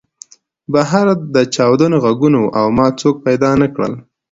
[0.73, 3.93] بهر د چاودنو غږونه وو او ما څوک پیدا نه کړل